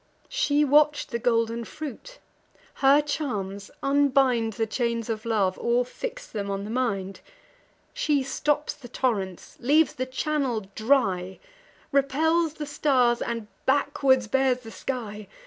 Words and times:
She 0.29 0.65
watch'd 0.65 1.11
the 1.11 1.19
golden 1.19 1.63
fruit; 1.63 2.17
her 2.81 3.01
charms 3.01 3.69
unbind 3.83 4.53
The 4.53 4.65
chains 4.65 5.11
of 5.11 5.25
love, 5.25 5.59
or 5.59 5.85
fix 5.85 6.25
them 6.27 6.49
on 6.49 6.63
the 6.63 6.71
mind: 6.71 7.19
She 7.93 8.23
stops 8.23 8.73
the 8.73 8.87
torrents, 8.89 9.57
leaves 9.59 9.93
the 9.93 10.07
channel 10.07 10.65
dry, 10.73 11.37
Repels 11.91 12.55
the 12.55 12.65
stars, 12.65 13.21
and 13.21 13.45
backward 13.67 14.31
bears 14.31 14.61
the 14.61 14.71
sky. 14.71 15.27